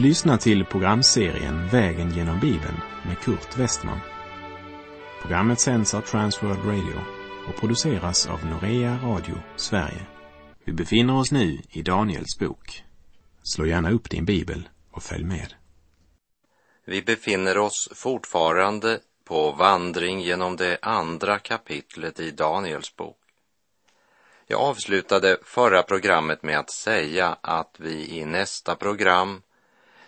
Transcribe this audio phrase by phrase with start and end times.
[0.00, 4.00] Du lyssnar till programserien Vägen genom Bibeln med Kurt Westman.
[5.20, 7.00] Programmet sänds av Transworld Radio
[7.48, 10.06] och produceras av Norea Radio Sverige.
[10.64, 12.84] Vi befinner oss nu i Daniels bok.
[13.42, 15.54] Slå gärna upp din bibel och följ med.
[16.84, 23.18] Vi befinner oss fortfarande på vandring genom det andra kapitlet i Daniels bok.
[24.46, 29.42] Jag avslutade förra programmet med att säga att vi i nästa program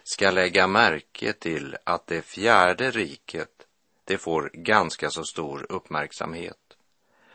[0.04, 3.66] ska lägga märke till att det fjärde riket,
[4.04, 6.76] det får ganska så stor uppmärksamhet.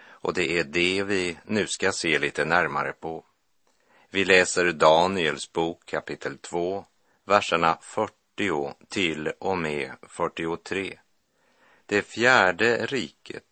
[0.05, 3.25] Och det är det vi nu ska se lite närmare på.
[4.09, 6.85] Vi läser Daniels bok kapitel 2,
[7.25, 10.99] verserna 40 till och med 43.
[11.85, 13.43] Det fjärde riket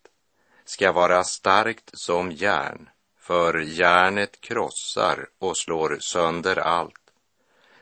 [0.64, 7.05] ska vara starkt som järn, för järnet krossar och slår sönder allt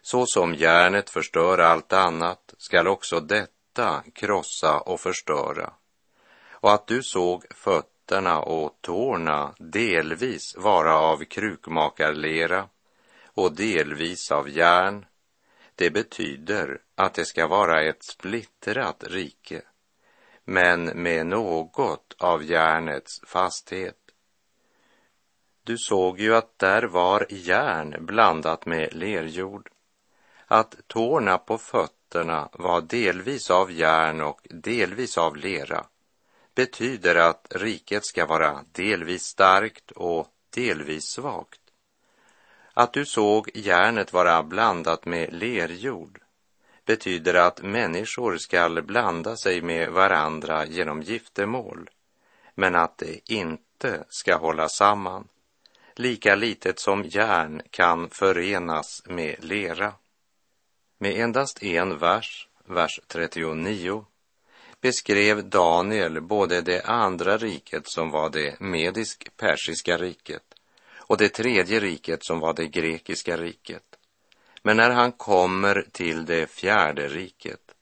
[0.06, 5.72] så som järnet förstör allt annat skall också detta krossa och förstöra.
[6.50, 12.68] Och att du såg fötterna och tårna delvis vara av krukmakarlera
[13.24, 15.06] och delvis av järn,
[15.74, 19.62] det betyder att det ska vara ett splittrat rike,
[20.44, 23.98] men med något av järnets fasthet.
[25.62, 29.70] Du såg ju att där var järn blandat med lerjord
[30.46, 35.86] att tårna på fötterna var delvis av järn och delvis av lera
[36.54, 41.60] betyder att riket ska vara delvis starkt och delvis svagt.
[42.74, 46.20] Att du såg järnet vara blandat med lerjord
[46.84, 51.90] betyder att människor skall blanda sig med varandra genom giftermål,
[52.54, 55.28] men att det inte ska hålla samman,
[55.94, 59.92] lika litet som järn kan förenas med lera.
[61.04, 64.04] Med endast en vers, vers 39,
[64.80, 70.42] beskrev Daniel både det andra riket som var det medisk-persiska riket
[70.96, 73.82] och det tredje riket som var det grekiska riket.
[74.62, 77.74] Men när han kommer till det fjärde riket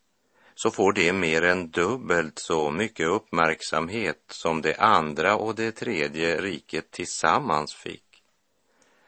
[0.54, 6.40] så får det mer än dubbelt så mycket uppmärksamhet som det andra och det tredje
[6.40, 8.22] riket tillsammans fick.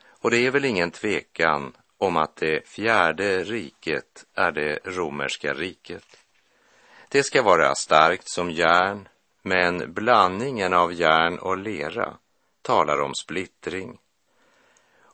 [0.07, 1.73] Och det är väl ingen tvekan
[2.04, 6.16] om att det fjärde riket är det romerska riket.
[7.09, 9.09] Det ska vara starkt som järn,
[9.42, 12.16] men blandningen av järn och lera
[12.62, 13.98] talar om splittring.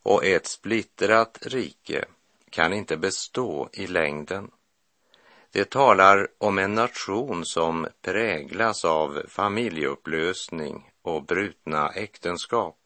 [0.03, 2.05] Och ett splittrat rike
[2.51, 4.51] kan inte bestå i längden.
[5.53, 12.80] Det talar om en nation som präglas av familjeupplösning och brutna äktenskap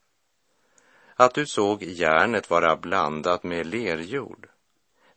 [1.15, 4.49] att du såg järnet vara blandat med lerjord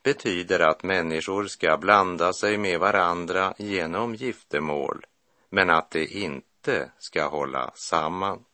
[0.03, 5.07] betyder att människor ska blanda sig med varandra genom giftermål,
[5.51, 8.45] men att det inte ska hålla samman.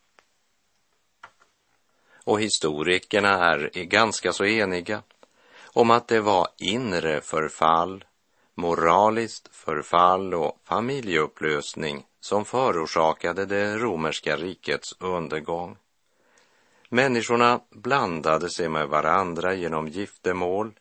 [2.25, 5.03] Och historikerna är ganska så eniga
[5.65, 8.05] om att det var inre förfall,
[8.55, 15.77] moraliskt förfall och familjeupplösning som förorsakade det romerska rikets undergång.
[16.95, 20.79] Människorna blandade sig med varandra genom giftermål,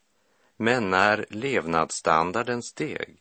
[0.58, 3.18] men när levnadsstandarden steg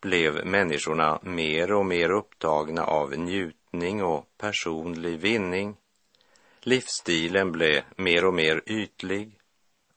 [0.00, 5.76] blev människorna mer och mer upptagna av njutning och personlig vinning.
[6.60, 9.38] Livsstilen blev mer och mer ytlig.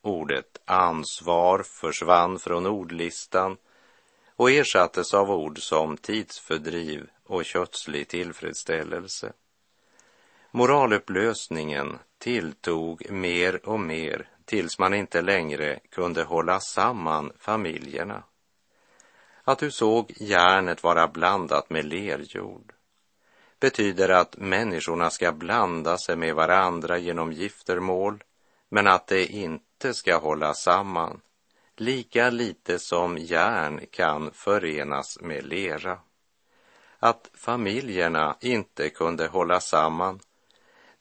[0.01, 3.57] Ordet ansvar försvann från ordlistan
[4.35, 9.33] och ersattes av ord som tidsfördriv och kötslig tillfredsställelse.
[10.55, 18.23] Moralupplösningen tilltog mer och mer tills man inte längre kunde hålla samman familjerna.
[19.43, 22.73] Att du såg järnet vara blandat med lerjord
[23.59, 28.23] betyder att människorna ska blanda sig med varandra genom giftermål,
[28.69, 31.21] men att det inte ska hålla samman,
[31.75, 35.99] lika lite som järn kan förenas med lera.
[36.99, 40.19] Att familjerna inte kunde hålla samman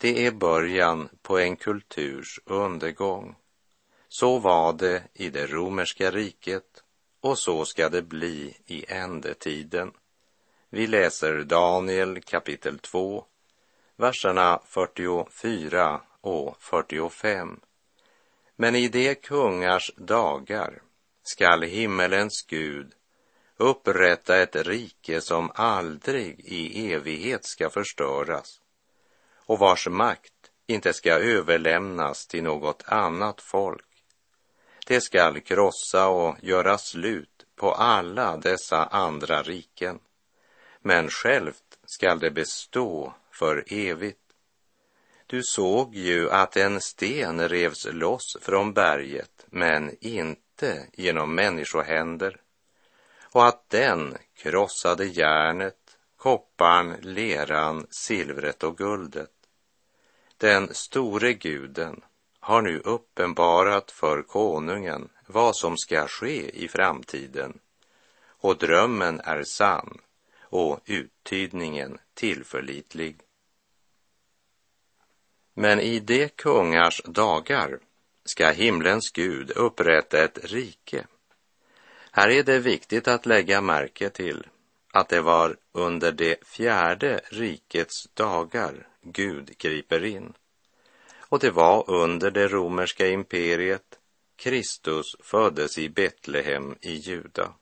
[0.03, 3.37] det är början på en kulturs undergång.
[4.09, 6.83] Så var det i det romerska riket
[7.21, 9.93] och så ska det bli i ändetiden.
[10.71, 13.25] Vi läser Daniel kapitel 2,
[13.97, 17.61] verserna 44 och 45.
[18.57, 20.83] Men i de kungars dagar
[21.23, 22.93] skall himmelens Gud
[23.57, 28.62] upprätta ett rike som aldrig i evighet ska förstöras
[29.53, 30.33] och vars makt
[30.67, 34.05] inte ska överlämnas till något annat folk.
[34.87, 39.99] Det skall krossa och göra slut på alla dessa andra riken,
[40.81, 44.19] men självt skall det bestå för evigt.
[45.27, 52.41] Du såg ju att en sten revs loss från berget, men inte genom människohänder,
[53.33, 59.31] och att den krossade järnet, kopparn, leran, silvret och guldet.
[60.43, 62.01] Den store guden
[62.41, 67.59] har nu uppenbarat för konungen vad som ska ske i framtiden
[68.27, 69.99] och drömmen är sann
[70.41, 73.17] och uttydningen tillförlitlig.
[75.55, 77.79] Men i de kungars dagar
[78.25, 81.07] ska himlens Gud upprätta ett rike.
[82.11, 84.47] Här är det viktigt att lägga märke till
[84.93, 90.33] att det var under det fjärde rikets dagar Gud griper in.
[91.19, 93.99] Och det var under det romerska imperiet
[94.37, 97.55] Kristus föddes i Betlehem i Juda.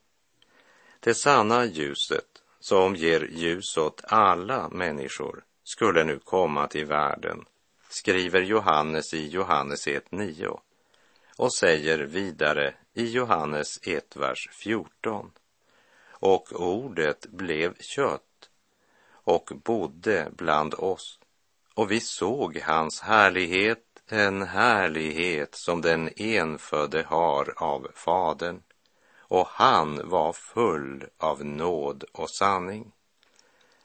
[1.00, 7.44] Det sanna ljuset som ger ljus åt alla människor skulle nu komma till världen,
[7.88, 10.58] skriver Johannes i Johannes 1.9
[11.36, 15.30] och säger vidare i Johannes 1, vers 14.
[16.08, 18.50] Och ordet blev kött
[19.10, 21.19] och bodde bland oss
[21.74, 28.62] och vi såg hans härlighet, en härlighet som den enfödde har av Fadern,
[29.18, 32.92] och han var full av nåd och sanning.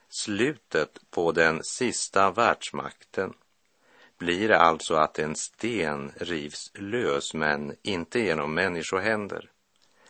[0.10, 3.34] Slutet på den sista världsmakten
[4.18, 9.50] blir alltså att en sten rivs lös, men inte genom människohänder.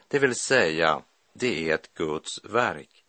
[0.08, 1.02] Det vill säga,
[1.34, 3.05] det är ett Guds verk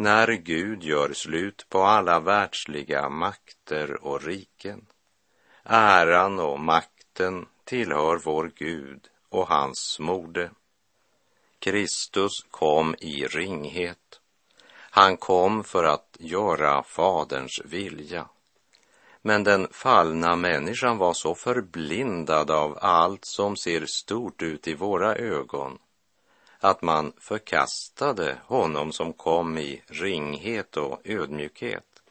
[0.00, 4.86] när Gud gör slut på alla världsliga makter och riken.
[5.64, 10.50] Äran och makten tillhör vår Gud och hans mode.
[11.58, 14.20] Kristus kom i ringhet.
[14.70, 18.28] Han kom för att göra Faderns vilja.
[19.22, 25.16] Men den fallna människan var så förblindad av allt som ser stort ut i våra
[25.16, 25.78] ögon
[26.60, 32.02] att man förkastade honom som kom i ringhet och ödmjukhet.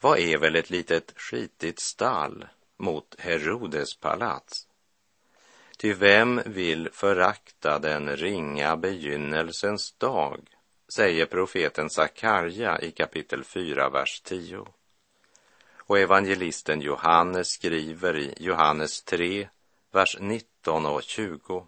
[0.00, 2.46] Vad är väl ett litet skitigt stall
[2.76, 4.66] mot Herodes palats?
[5.76, 10.40] Ty vem vill förakta den ringa begynnelsens dag,
[10.94, 14.66] säger profeten Sakarja i kapitel 4, vers 10.
[15.76, 19.48] Och evangelisten Johannes skriver i Johannes 3,
[19.90, 21.66] vers 19 och 20.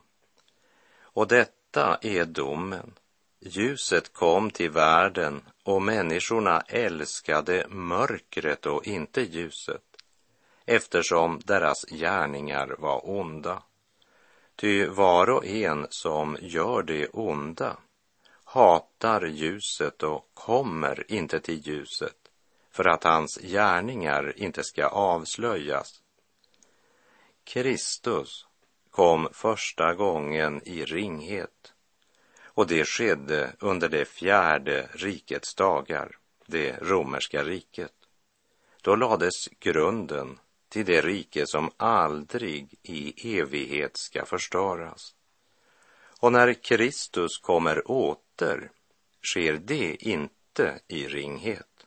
[1.02, 2.92] Och detta detta är domen.
[3.40, 9.82] Ljuset kom till världen och människorna älskade mörkret och inte ljuset
[10.66, 13.62] eftersom deras gärningar var onda.
[14.56, 17.76] Ty var och en som gör det onda
[18.44, 22.16] hatar ljuset och kommer inte till ljuset
[22.70, 26.02] för att hans gärningar inte ska avslöjas.
[27.44, 28.46] Kristus
[28.92, 31.72] kom första gången i ringhet.
[32.44, 36.16] Och det skedde under det fjärde rikets dagar,
[36.46, 37.92] det romerska riket.
[38.82, 40.38] Då lades grunden
[40.68, 45.14] till det rike som aldrig i evighet ska förstöras.
[46.20, 48.70] Och när Kristus kommer åter
[49.22, 51.86] sker det inte i ringhet.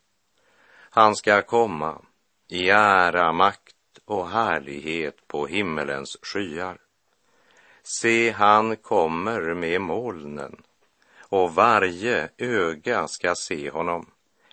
[0.90, 2.02] Han ska komma
[2.48, 3.76] i ära, makt
[4.06, 6.85] och härlighet på himmelens skyar.
[7.88, 10.62] Se, han kommer med molnen
[11.20, 14.06] och varje öga ska se honom,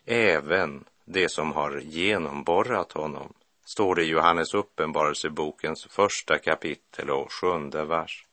[0.06, 3.32] även det som har genomborrat honom,
[3.64, 8.26] står det i Johannes uppenbarelsebokens första kapitel och sjunde vers.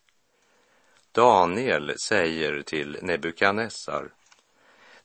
[1.12, 4.10] Daniel säger till Nebukadnessar,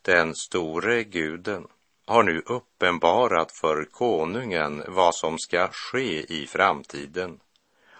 [0.02, 1.66] den store guden
[2.06, 7.40] har nu uppenbarat för konungen vad som ska ske i framtiden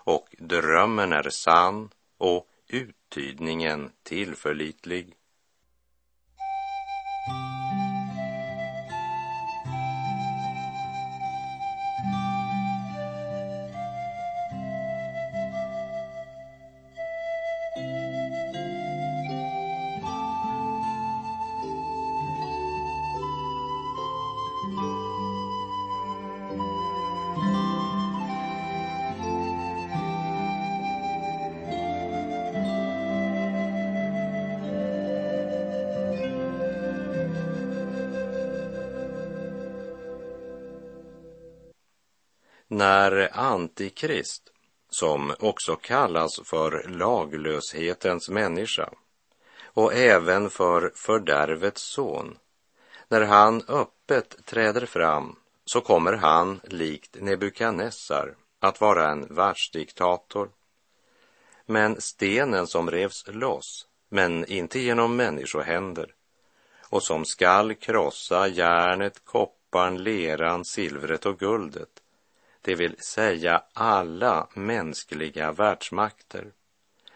[0.05, 5.15] och drömmen är sann och uttydningen tillförlitlig.
[42.77, 44.43] När Antikrist,
[44.91, 48.91] som också kallas för laglöshetens människa
[49.65, 52.39] och även för fördärvets son,
[53.09, 60.51] när han öppet träder fram så kommer han likt Nebukadnessar att vara en världsdiktator.
[61.67, 66.15] Men stenen som revs loss, men inte genom människohänder,
[66.89, 72.01] och som skall krossa järnet, kopparn, leran, silvret och guldet,
[72.65, 76.53] det vill säga alla mänskliga världsmakter.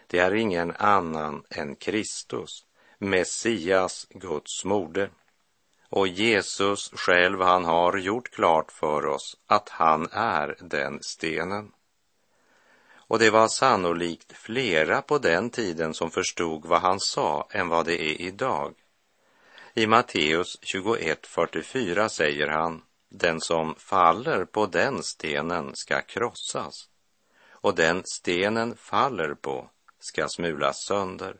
[0.07, 2.65] Det är ingen annan än Kristus,
[2.97, 5.09] Messias, Guds moder.
[5.89, 11.71] Och Jesus själv, han har gjort klart för oss att han är den stenen.
[12.91, 17.85] Och det var sannolikt flera på den tiden som förstod vad han sa än vad
[17.85, 18.73] det är idag.
[19.73, 26.89] I Matteus 21.44 säger han, den som faller på den stenen ska krossas
[27.61, 31.35] och den stenen faller på ska smulas sönder.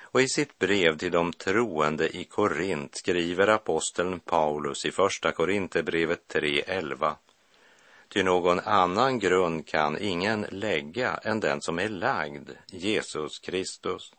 [0.00, 6.34] Och i sitt brev till de troende i Korint skriver aposteln Paulus i Första Korinthierbrevet
[6.34, 7.14] 3.11
[8.08, 14.12] Ty någon annan grund kan ingen lägga än den som är lagd, Jesus Kristus.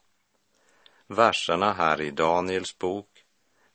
[1.07, 3.12] Verserna här i Daniels bok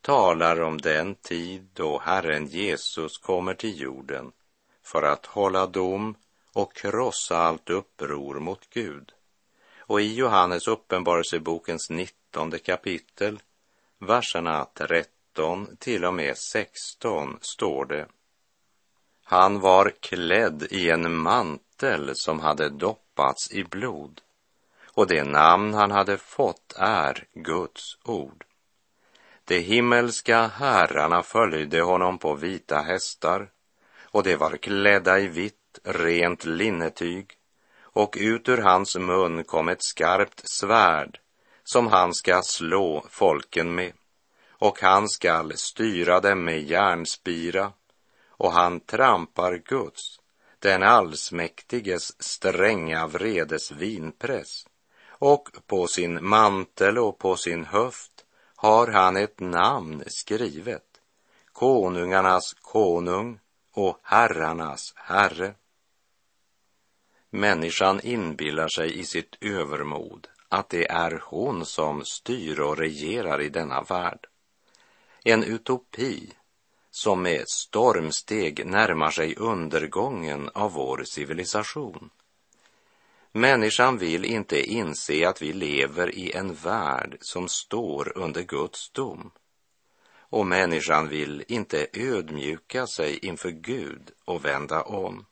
[0.00, 4.32] talar om den tid då Herren Jesus kommer till jorden
[4.82, 6.14] för att hålla dom
[6.52, 9.12] och krossa allt uppror mot Gud.
[9.78, 13.38] Och i Johannes uppenbarelsebokens nittonde kapitel,
[13.98, 18.06] verserna 13 till och med 16 står det.
[19.24, 24.20] Han var klädd i en mantel som hade doppats i blod
[24.98, 28.44] och det namn han hade fått är Guds ord.
[29.48, 33.50] De himmelska herrarna följde honom på vita hästar
[34.04, 37.30] och de var klädda i vitt, rent linnetyg
[37.80, 41.20] och ut ur hans mun kom ett skarpt svärd
[41.64, 43.92] som han ska slå folken med
[44.50, 47.72] och han skall styra dem med järnspira
[48.28, 50.20] och han trampar Guds,
[50.58, 54.66] den allsmäktiges stränga vredes vinpress
[55.08, 58.24] och på sin mantel och på sin höft
[58.60, 61.00] har han ett namn skrivet,
[61.52, 63.40] konungarnas konung
[63.72, 65.54] och herrarnas herre.
[67.30, 73.48] Människan inbillar sig i sitt övermod att det är hon som styr och regerar i
[73.48, 74.26] denna värld.
[75.24, 76.32] En utopi
[76.90, 82.10] som med stormsteg närmar sig undergången av vår civilisation.
[83.32, 89.30] Människan vill inte inse att vi lever i en värld som står under Guds dom.
[90.30, 95.26] Och människan vill inte ödmjuka sig inför Gud och vända om.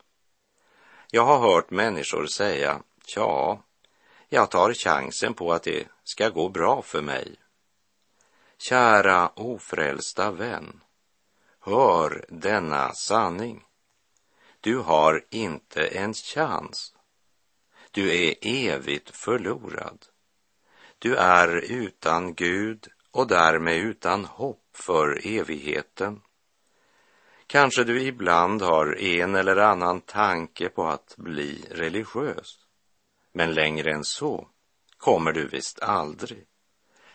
[1.11, 2.81] Jag har hört människor säga,
[3.15, 3.63] ja,
[4.29, 7.35] jag tar chansen på att det ska gå bra för mig.
[8.57, 10.81] Kära ofrälsta vän,
[11.59, 13.63] hör denna sanning.
[14.61, 16.93] Du har inte en chans
[17.97, 20.05] du är evigt förlorad.
[20.99, 26.21] Du är utan Gud och därmed utan hopp för evigheten.
[27.47, 32.65] Kanske du ibland har en eller annan tanke på att bli religiös.
[33.31, 34.47] Men längre än så
[34.97, 36.45] kommer du visst aldrig.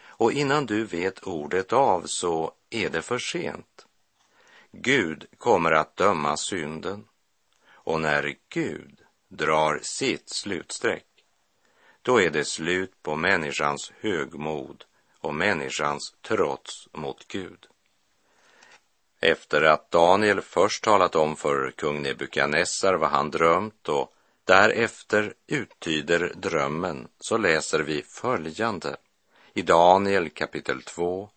[0.04, 3.86] Och innan du vet ordet av så är det för sent.
[4.72, 7.04] Gud kommer att döma synden.
[7.72, 9.01] Och när Gud
[9.36, 11.06] drar sitt slutsträck,
[12.02, 14.84] då är det slut på människans högmod
[15.20, 17.66] och människans trots mot Gud.
[19.20, 26.32] Efter att Daniel först talat om för kung Nebukadnessar vad han drömt och därefter uttyder
[26.36, 28.96] drömmen så läser vi följande
[29.54, 31.30] i Daniel kapitel 2,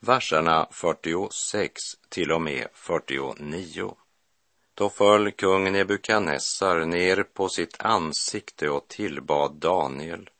[0.00, 1.72] verserna 46
[2.08, 3.96] till och med 49.
[4.78, 10.30] Då föll kung Nebukadnessar ner på sitt ansikte och tillbad Daniel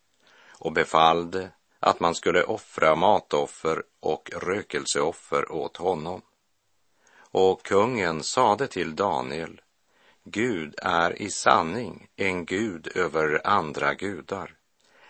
[0.52, 6.22] och befallde att man skulle offra matoffer och rökelseoffer åt honom.
[7.30, 9.60] Och kungen sade till Daniel,
[10.24, 14.56] Gud är i sanning en gud över andra gudar,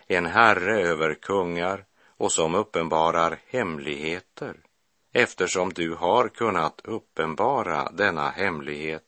[0.07, 1.85] en herre över kungar
[2.17, 4.57] och som uppenbarar hemligheter,
[5.13, 9.05] eftersom du har kunnat uppenbara denna hemlighet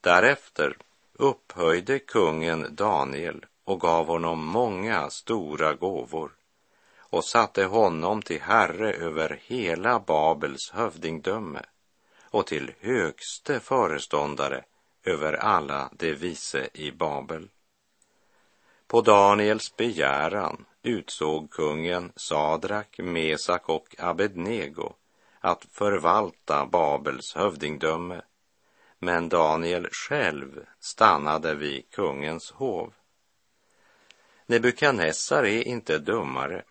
[0.00, 0.76] Därefter
[1.12, 6.32] upphöjde kungen Daniel och gav honom många stora gåvor
[6.98, 11.62] och satte honom till herre över hela Babels hövdingdöme
[12.30, 14.64] och till högste föreståndare
[15.04, 17.48] över alla de vise i Babel.
[18.86, 24.92] På Daniels begäran utsåg kungen Sadrak, Mesak och Abednego
[25.40, 28.22] att förvalta Babels hövdingdöme,
[29.00, 32.92] men Daniel själv stannade vid kungens hov.
[34.46, 36.62] Nebukadnessar är inte dummare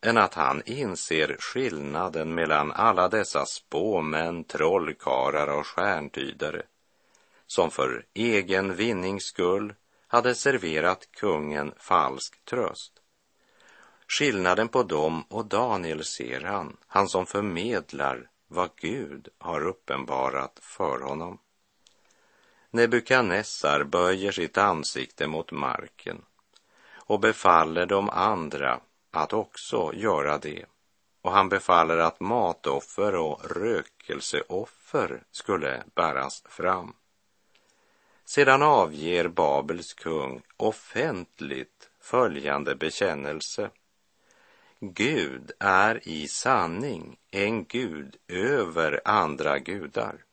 [0.00, 6.62] än att han inser skillnaden mellan alla dessa spåmän, trollkarlar och stjärntydare
[7.48, 9.74] som för egen vinnings skull
[10.06, 12.92] hade serverat kungen falsk tröst.
[14.08, 21.00] Skillnaden på dem och Daniel ser han, han som förmedlar vad Gud har uppenbarat för
[21.00, 21.38] honom.
[22.70, 26.24] Nebukadnessar böjer sitt ansikte mot marken
[26.94, 30.64] och befaller de andra att också göra det.
[31.22, 36.94] Och han befaller att matoffer och rökelseoffer skulle bäras fram.
[38.24, 43.70] Sedan avger Babels kung offentligt följande bekännelse.
[44.80, 50.24] Gud är i sanning en Gud över andra gudar,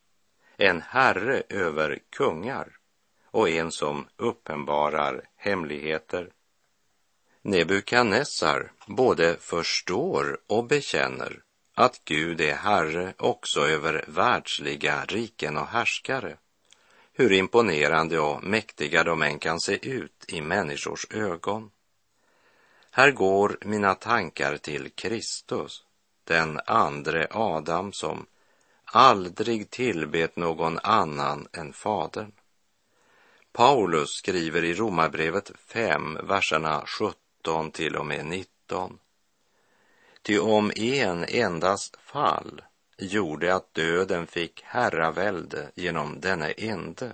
[0.57, 2.77] en herre över kungar
[3.31, 6.29] och en som uppenbarar hemligheter.
[7.41, 11.41] Nebukadnessar både förstår och bekänner
[11.74, 16.38] att Gud är Herre också över världsliga riken och härskare,
[17.13, 21.71] hur imponerande och mäktiga de än kan se ut i människors ögon.
[22.91, 25.83] Här går mina tankar till Kristus,
[26.24, 28.25] den andre Adam som
[28.96, 32.32] aldrig tillbet någon annan än Fadern.
[33.52, 39.00] Paulus skriver i Romarbrevet 5, verserna 17 till och med 19.
[40.22, 42.62] Ty om en endas fall
[42.98, 47.12] gjorde att döden fick herravälde genom denne ende,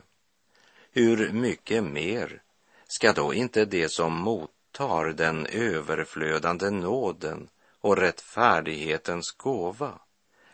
[0.92, 2.42] hur mycket mer
[2.88, 10.00] ska då inte det som mottar den överflödande nåden och rättfärdighetens gåva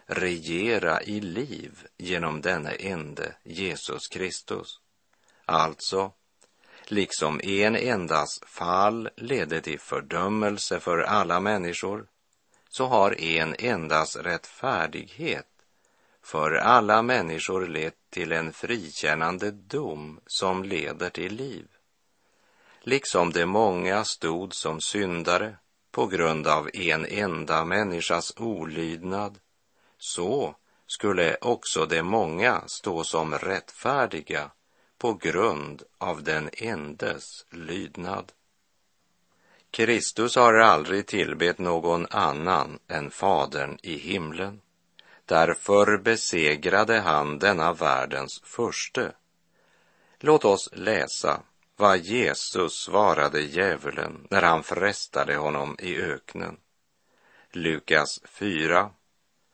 [0.08, 4.80] regera i liv genom denne ende, Jesus Kristus.
[5.46, 6.12] Alltså,
[6.86, 12.08] liksom en endas fall ledde till fördömelse för alla människor,
[12.70, 15.48] så har en endas rättfärdighet
[16.24, 21.68] för alla människor lett till en frikännande dom som leder till liv.
[22.82, 25.58] Liksom de många stod som syndare
[25.92, 29.40] på grund av en enda människas olydnad,
[29.98, 30.56] så
[30.88, 34.52] skulle också de många stå som rättfärdiga
[34.98, 38.32] på grund av den endes lydnad.
[39.72, 44.62] Kristus har aldrig tillbett någon annan än Fadern i himlen.
[45.26, 49.12] Därför besegrade han denna världens förste.
[50.20, 51.42] Låt oss läsa
[51.76, 56.58] vad Jesus svarade djävulen när han frestade honom i öknen.
[57.52, 58.92] Lukas 4,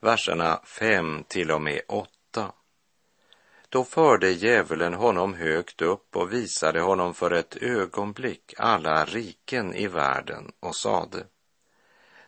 [0.03, 2.51] verserna 5 till och med 8.
[3.69, 9.87] Då förde djävulen honom högt upp och visade honom för ett ögonblick alla riken i
[9.87, 11.25] världen och sade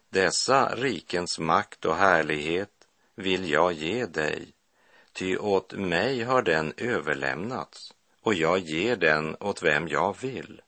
[0.09, 4.53] Dessa rikens makt och härlighet vill jag ge dig,
[5.13, 10.61] ty åt mig har den överlämnats och jag ger den åt vem jag vill.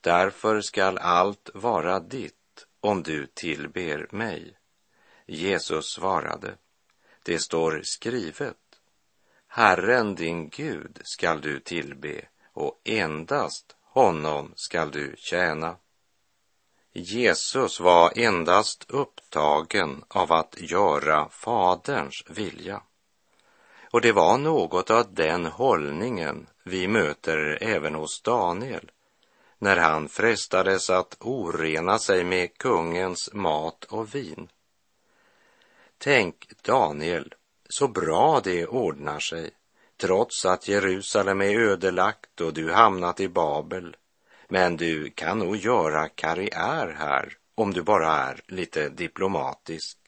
[0.00, 4.56] Därför skall allt vara ditt om du tillber mig.
[5.26, 6.54] Jesus svarade,
[7.22, 8.56] det står skrivet
[9.48, 15.76] Herren din Gud skall du tillbe och endast honom skall du tjäna.
[16.92, 22.82] Jesus var endast upptagen av att göra Faderns vilja.
[23.90, 28.90] Och det var något av den hållningen vi möter även hos Daniel
[29.58, 34.48] när han frestades att orena sig med kungens mat och vin.
[36.04, 37.34] Tänk Daniel
[37.68, 39.50] så bra det ordnar sig,
[39.96, 43.96] trots att Jerusalem är ödelagt och du hamnat i Babel.
[44.48, 49.98] Men du kan nog göra karriär här om du bara är lite diplomatisk.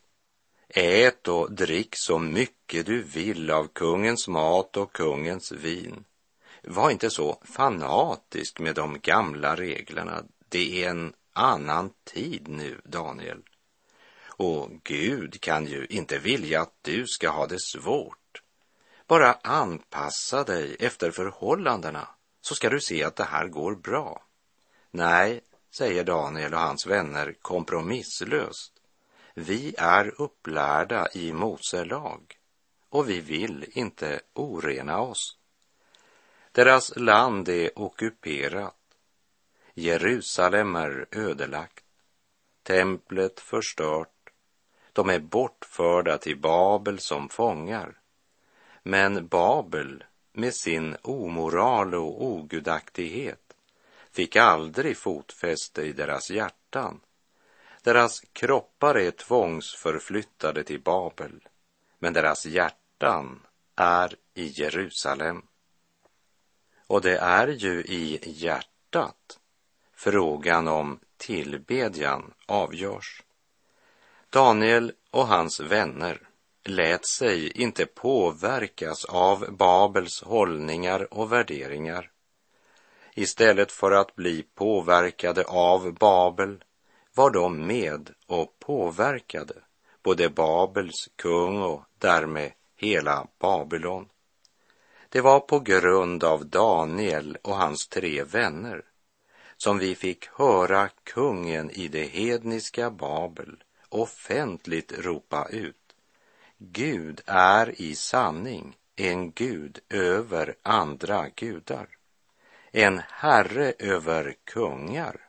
[0.68, 6.04] Ät och drick så mycket du vill av kungens mat och kungens vin.
[6.62, 10.22] Var inte så fanatisk med de gamla reglerna.
[10.48, 13.42] Det är en annan tid nu, Daniel.
[14.36, 18.42] Och Gud kan ju inte vilja att du ska ha det svårt.
[19.06, 22.08] Bara anpassa dig efter förhållandena
[22.40, 24.22] så ska du se att det här går bra.
[24.90, 28.72] Nej, säger Daniel och hans vänner kompromisslöst.
[29.34, 32.38] Vi är upplärda i Mose lag
[32.88, 35.38] och vi vill inte orena oss.
[36.52, 38.76] Deras land är ockuperat.
[39.74, 41.84] Jerusalem är ödelagt.
[42.62, 44.15] Templet förstört.
[44.96, 47.98] De är bortförda till Babel som fångar.
[48.82, 53.56] Men Babel med sin omoral och ogudaktighet
[54.10, 57.00] fick aldrig fotfäste i deras hjärtan.
[57.82, 61.48] Deras kroppar är tvångsförflyttade till Babel,
[61.98, 63.42] men deras hjärtan
[63.74, 65.42] är i Jerusalem.
[66.86, 69.38] Och det är ju i hjärtat
[69.92, 73.22] frågan om tillbedjan avgörs.
[74.36, 76.28] Daniel och hans vänner
[76.64, 82.10] lät sig inte påverkas av Babels hållningar och värderingar.
[83.14, 86.64] Istället för att bli påverkade av Babel
[87.14, 89.54] var de med och påverkade
[90.02, 94.08] både Babels kung och därmed hela Babylon.
[95.08, 98.84] Det var på grund av Daniel och hans tre vänner
[99.56, 103.56] som vi fick höra kungen i det hedniska Babel
[103.88, 105.76] offentligt ropa ut.
[106.58, 111.88] Gud är i sanning en Gud över andra gudar,
[112.72, 115.20] en herre över kungar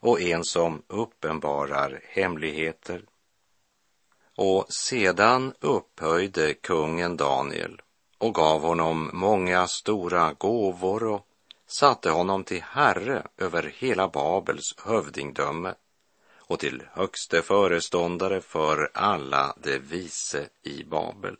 [0.00, 3.04] och en som uppenbarar hemligheter.
[4.36, 7.82] Och sedan upphöjde kungen Daniel
[8.18, 11.26] och gav honom många stora gåvor och
[11.66, 15.74] satte honom till herre över hela Babels hövdingdöme
[16.48, 21.36] och till högste föreståndare för alla de vise i Babel.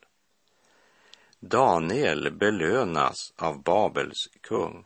[1.40, 4.84] Daniel belönas av Babels kung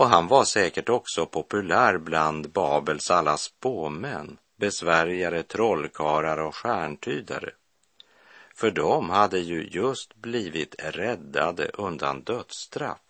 [0.00, 7.50] och han var säkert också populär bland Babels alla spåmän, besvärjare, trollkarlar och stjärntydare.
[8.54, 13.00] För de hade ju just blivit räddade undan dödsstraff.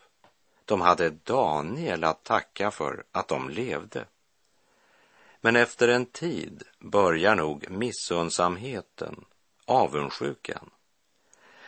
[0.65, 4.05] De hade Daniel att tacka för att de levde.
[5.41, 9.25] Men efter en tid börjar nog missundsamheten,
[9.67, 10.71] avundsjukan.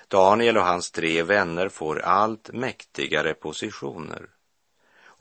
[0.08, 4.28] Daniel och hans tre vänner får allt mäktigare positioner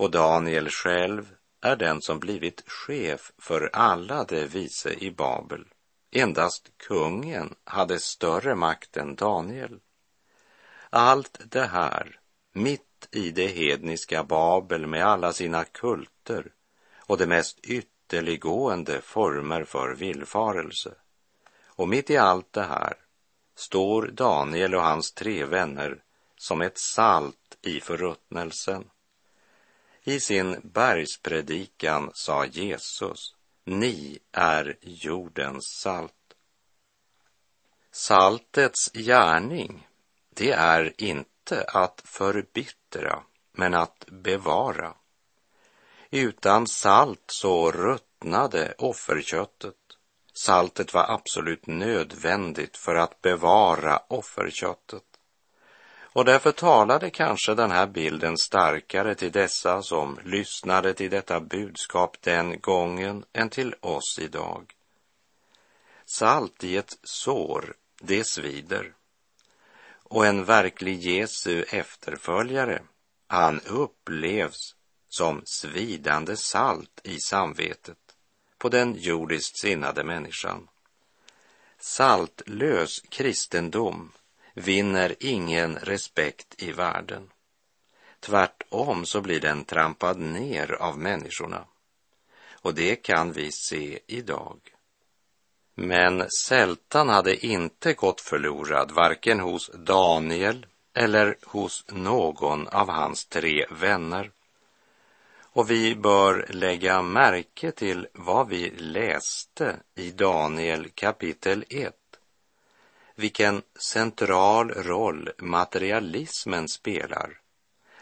[0.02, 5.66] och Daniel själv är den som blivit chef för alla de vise i Babel.
[6.12, 9.80] Endast kungen hade större makt än Daniel.
[10.90, 12.20] Allt det här
[12.54, 16.54] mitt i det hedniska Babel med alla sina kulter
[16.98, 17.60] och det mest
[18.12, 20.96] ytterliggående former för villfarelse.
[21.66, 22.94] Och mitt i allt det här
[23.56, 26.04] står Daniel och hans tre vänner
[26.36, 28.90] som ett salt i förruttnelsen.
[30.04, 36.14] I sin bergspredikan sa Jesus, ni är jordens salt.
[37.92, 39.88] Saltets gärning,
[40.30, 44.94] det är inte att förbittra, men att bevara.
[46.14, 49.76] Utan salt så ruttnade offerköttet.
[50.34, 55.04] Saltet var absolut nödvändigt för att bevara offerköttet.
[56.14, 62.18] Och därför talade kanske den här bilden starkare till dessa som lyssnade till detta budskap
[62.22, 64.74] den gången än till oss idag.
[66.06, 68.94] Salt i ett sår, det svider.
[70.04, 72.82] Och en verklig Jesu efterföljare,
[73.28, 74.76] han upplevs
[75.14, 77.98] som svidande salt i samvetet
[78.58, 80.68] på den jordiskt sinnade människan.
[81.80, 84.12] Saltlös kristendom
[84.54, 87.32] vinner ingen respekt i världen.
[88.20, 91.66] Tvärtom så blir den trampad ner av människorna.
[92.52, 94.60] Och det kan vi se idag.
[95.76, 103.66] Men sältan hade inte gått förlorad varken hos Daniel eller hos någon av hans tre
[103.70, 104.32] vänner.
[105.54, 111.96] Och vi bör lägga märke till vad vi läste i Daniel kapitel 1
[113.16, 113.62] vilken
[113.92, 117.40] central roll materialismen spelar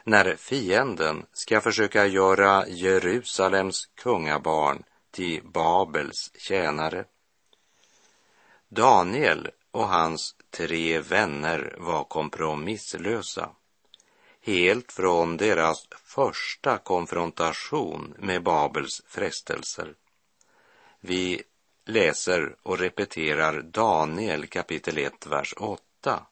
[0.03, 7.05] när fienden ska försöka göra Jerusalems kungabarn till Babels tjänare.
[8.69, 13.49] Daniel och hans tre vänner var kompromisslösa
[14.41, 19.93] helt från deras första konfrontation med Babels frestelser.
[20.99, 21.43] Vi
[21.85, 26.25] läser och repeterar Daniel kapitel 1, vers 8.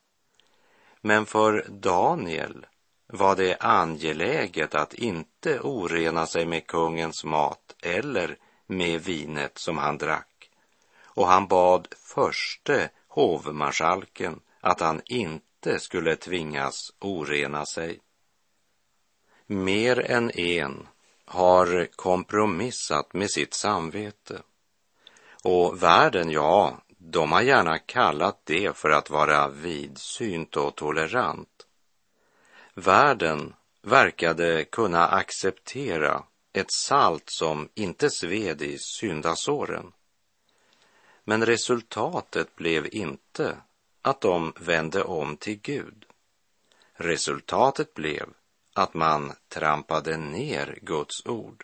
[1.01, 2.65] Men för Daniel
[3.07, 9.97] var det angeläget att inte orena sig med kungens mat eller med vinet som han
[9.97, 10.49] drack.
[11.03, 17.99] Och han bad förste hovmarskalken att han inte inte skulle tvingas orena sig.
[19.45, 20.87] Mer än en
[21.25, 24.41] har kompromissat med sitt samvete.
[25.43, 31.67] Och världen, ja, de har gärna kallat det för att vara vidsynt och tolerant.
[32.73, 39.91] Världen verkade kunna acceptera ett salt som inte sved i syndasåren.
[41.23, 43.57] Men resultatet blev inte
[44.07, 46.05] att de vände om till Gud.
[46.93, 48.29] Resultatet blev
[48.73, 51.63] att man trampade ner Guds ord.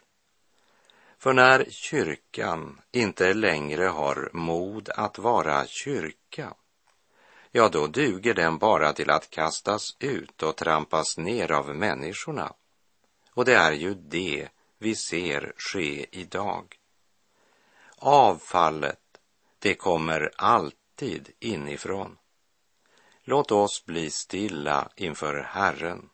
[1.18, 6.54] För när kyrkan inte längre har mod att vara kyrka,
[7.52, 12.54] ja, då duger den bara till att kastas ut och trampas ner av människorna.
[13.32, 16.76] Och det är ju det vi ser ske idag.
[17.98, 19.00] Avfallet,
[19.60, 22.18] det kommer alltid inifrån.
[23.24, 26.10] Låt oss bli stilla inför Herren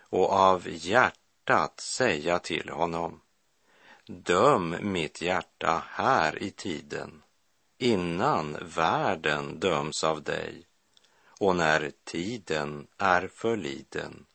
[0.00, 3.20] och av hjärtat säga till honom
[4.06, 7.22] Döm mitt hjärta här i tiden
[7.78, 10.66] innan världen döms av dig
[11.40, 14.26] och när tiden är förliden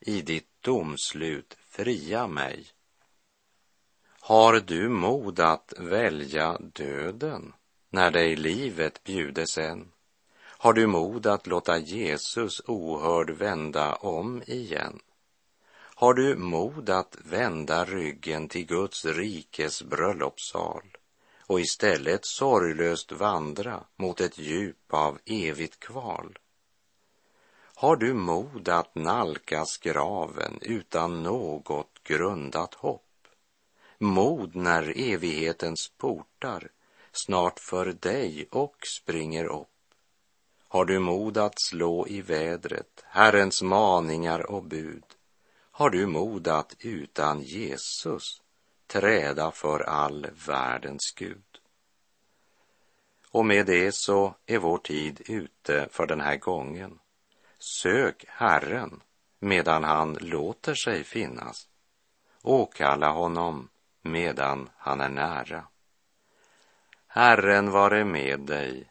[0.00, 2.66] i ditt domslut fria mig.
[4.20, 7.52] Har du mod att välja döden
[7.90, 9.93] när dig livet bjudes än?
[10.64, 15.00] Har du mod att låta Jesus ohörd vända om igen?
[15.72, 20.96] Har du mod att vända ryggen till Guds rikes bröllopssal
[21.46, 26.38] och istället sorglöst vandra mot ett djup av evigt kval?
[27.74, 33.28] Har du mod att nalkas graven utan något grundat hopp?
[33.98, 36.68] Mod när evighetens portar
[37.12, 39.68] snart för dig och springer upp?
[40.74, 45.04] Har du mod att slå i vädret Herrens maningar och bud?
[45.70, 48.42] Har du mod att utan Jesus
[48.86, 51.60] träda för all världens Gud?
[53.30, 56.98] Och med det så är vår tid ute för den här gången.
[57.58, 59.00] Sök Herren
[59.38, 61.68] medan han låter sig finnas.
[62.42, 63.68] Åkalla honom
[64.02, 65.64] medan han är nära.
[67.06, 68.90] Herren vare med dig,